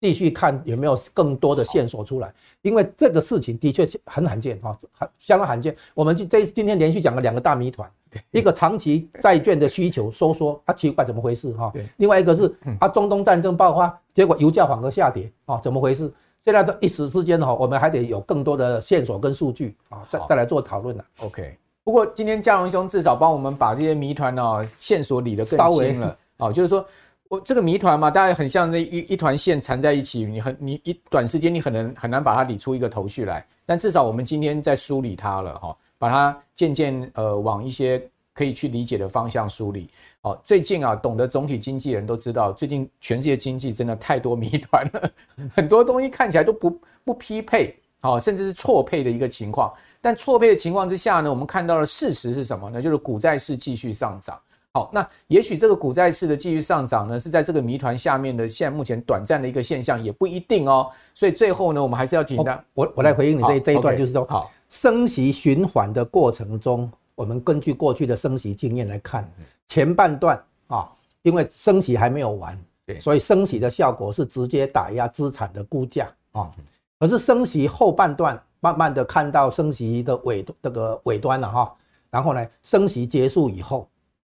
[0.00, 2.32] 继续看有没有更多的线索出来，
[2.62, 7.88] 因为这个事情的确很罕见哈，很相当罕见，我们这今天连续讲了两个大谜团。
[8.30, 11.70] 一个长期债券的需求收缩，啊奇怪怎么回事哈？
[11.98, 16.10] 另外一个是啊，中东战争爆发，结果油价反而下跌啊，怎么回事？
[16.42, 21.04] 现在都一时之间哈，我们还得有更多的线索跟数据啊，再再来做讨论了。
[21.20, 26.82] OK，不过今天嘉荣兄至少帮我们把这些谜团呢线索理得更清了啊，就是说
[27.28, 35.76] 我这个谜团嘛，大家很像那一一团线缠在一起，你很你一短时间你很难很难把它理出一个头绪来，但至少我们今天在梳理它了哈。
[36.00, 38.00] 把它渐渐呃往一些
[38.32, 39.90] 可以去理解的方向梳理。
[40.20, 45.10] 哦，最近啊，懂得总体经济人都知道，最近全世界经济真的太多谜团了，
[45.52, 49.74] 很多东西看起来都不不匹配，哦，甚至是错配的一个情况。
[50.00, 52.80] 但错配的情况之下呢，我们看到的事实是什么呢？
[52.80, 54.40] 就是股债市继续上涨。
[54.78, 60.88] 好，那也许这个股债市的继续上涨呢，是在这个谜团下面的现目前短暂的一个现象，也不一定哦。
[61.14, 64.50] 所以最后呢，我们还是要提到，哦，我我来回应你这一这一段，就是说，好。
[64.68, 69.26] 升息循环的过程中，我们根据过去的升息经验来看，
[69.66, 76.52] 前半段啊，因为升息还没有完，对所以升息的效果是直接打压资产的估价啊。
[77.00, 81.74] 可是升息后半段，慢慢的看到升息的尾这个尾端了哈，
[82.10, 83.88] 然后呢，升息结束以后，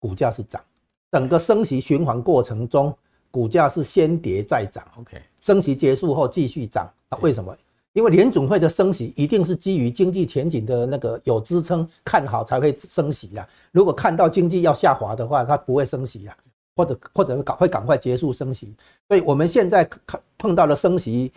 [0.08, 0.64] 股价是涨，
[1.12, 2.96] 整个升息循环过程中，
[3.30, 4.88] 股价是先跌再涨。
[4.98, 7.54] OK，升息结束后继续涨，那为什么？
[7.92, 13.46] 因为联总会的升息一定是基于经济前景的那个有支撑看好才会升息呀。
[13.74, 16.38] 如果看到经济要下滑的话，它不会升息呀，
[16.78, 18.74] 或者或者会赶会赶快结束升息。
[19.10, 21.34] 所以我们现在看碰到了升息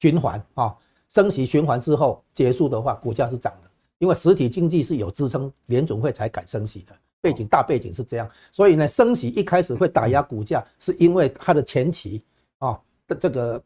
[0.00, 0.76] 循环啊，
[1.08, 6.92] 升息循环之后结束的话，股价是涨的，因为实体经济是有支撑，联总会才敢升息的
[7.22, 8.30] 背景大背景是这样。
[8.50, 12.22] 所以呢，升息一开始会打压股价，是因为它的前期
[12.58, 13.62] 啊的这个。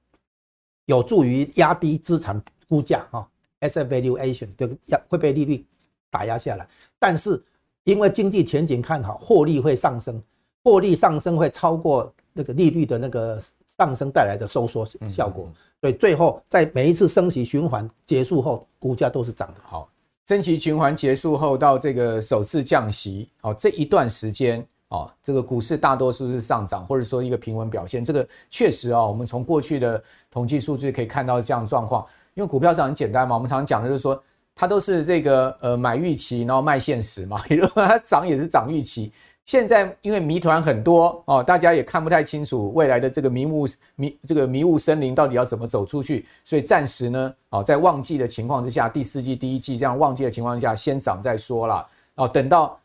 [0.88, 3.26] 有助于压低资产估价啊
[3.59, 5.66] ，asset valuation 就压会被利率
[6.12, 6.68] 打压下来。
[6.96, 7.44] 但是
[7.82, 10.22] 因为经济前景看好，获利会上升，
[10.62, 13.42] 获利上升会超过那个利率的那个
[13.76, 15.50] 上升带来的收缩效果。
[15.80, 19.61] 所以最后在每一次升息循环结束后，股价都是涨的。
[19.64, 19.90] 好，
[20.26, 24.66] 升息循环结束后到这个首次降息，哦，这一段时间。
[24.88, 28.04] 哦，这个股市大多数是上涨，或者说一个平稳表现。
[28.04, 30.00] 这个确实啊，我们从过去的
[30.30, 32.06] 统计数据可以看到这样状况。
[32.34, 34.22] 因为股票是很简单嘛，我们常常讲的就是说，
[34.54, 37.42] 它都是这个呃买预期，然后卖现实嘛。
[37.50, 39.12] 也就是说，它涨也是涨预期。
[39.47, 51.86] 现在因为谜团很多哦，大家也看不太清楚未来的这个迷雾迷这个迷雾森林到底要怎么走出去，所以暂时呢，哦，在旺季的情况之下，第四季、第一季这样旺季的情况下，先涨再说啦。
[52.16, 52.78] 哦，等到。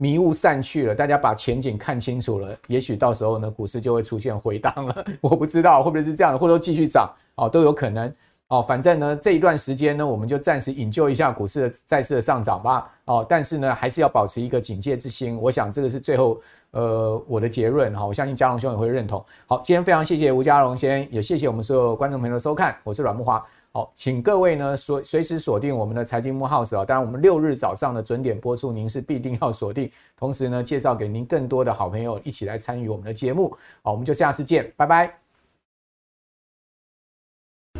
[0.00, 5.04] 迷雾散去了，大家把前景看清楚了，也许到时候呢，股市就会出现回荡了。
[5.20, 8.08] 我不知道会不会是这样，或者继续涨哦，都有可能
[8.48, 8.60] 哦。
[8.62, 12.90] 反正呢，这一段时间呢，我们就暂时引咎一下股市的再次的上涨吧。
[13.04, 15.38] 哦，但是呢，还是要保持一个警戒之心。
[15.40, 16.38] 我想这个是最后
[16.72, 18.04] 呃我的结论哈。
[18.04, 19.24] 我相信嘉荣兄也会认同。
[19.46, 23.42] 好，今天非常谢谢吴嘉荣先，也谢谢我们所有观众朋友的收看，我是阮木华。
[23.70, 29.90] 好，请各位呢锁随时锁定我们的财经木 house 啊，当然我们六日早上的准点播出，您是必定要锁定。
[30.16, 33.54] 同时呢，介绍给您更多的好朋友一起来参与我们的节目。
[33.82, 35.27] 好，我们就下次见，拜拜。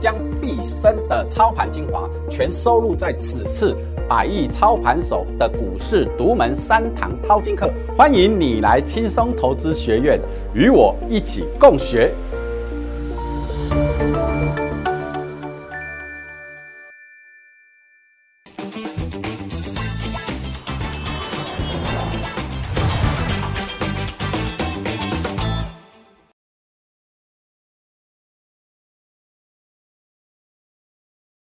[0.00, 3.76] 将毕生的操盘精华全收录在此次。
[4.08, 10.18] 百亿操盘手的股市独门三堂淘金课，欢迎你来轻松投资学院
[10.52, 12.10] 与我一起共学。